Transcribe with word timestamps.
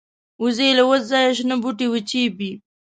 وزې 0.43 0.69
له 0.77 0.83
وچ 0.89 1.03
ځایه 1.11 1.31
شنه 1.37 1.55
بوټي 1.61 1.87
وچيبي 1.89 2.51